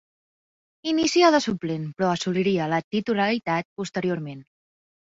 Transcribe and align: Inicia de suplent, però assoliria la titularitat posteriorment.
Inicia 0.91 1.29
de 1.35 1.41
suplent, 1.47 1.85
però 2.01 2.11
assoliria 2.15 2.73
la 2.75 2.83
titularitat 2.97 3.73
posteriorment. 3.83 4.47